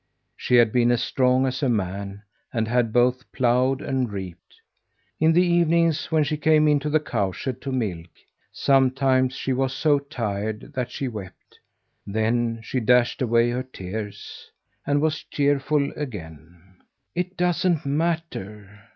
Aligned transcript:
She 0.35 0.55
had 0.55 0.71
been 0.71 0.89
as 0.89 1.03
strong 1.03 1.45
as 1.45 1.61
a 1.61 1.69
man, 1.69 2.23
and 2.51 2.67
had 2.67 2.91
both 2.91 3.31
ploughed 3.31 3.83
and 3.83 4.11
reaped. 4.11 4.55
In 5.19 5.31
the 5.31 5.43
evenings, 5.45 6.11
when 6.11 6.23
she 6.23 6.37
came 6.37 6.67
into 6.67 6.89
the 6.89 6.99
cowshed 6.99 7.61
to 7.61 7.71
milk, 7.71 8.07
sometimes 8.51 9.35
she 9.35 9.53
was 9.53 9.73
so 9.75 9.99
tired 9.99 10.73
that 10.73 10.89
she 10.89 11.07
wept. 11.07 11.59
Then 12.07 12.61
she 12.63 12.79
dashed 12.79 13.21
away 13.21 13.51
her 13.51 13.61
tears, 13.61 14.49
and 14.87 15.01
was 15.01 15.23
cheerful 15.25 15.91
again. 15.91 16.77
"It 17.13 17.37
doesn't 17.37 17.85
matter. 17.85 18.85